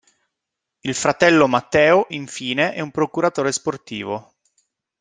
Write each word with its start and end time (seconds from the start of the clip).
Il 0.79 0.95
fratello 0.95 1.47
Matteo, 1.47 2.07
infine, 2.09 2.73
è 2.73 2.79
un 2.79 2.89
procuratore 2.89 3.51
sportivo. 3.51 4.33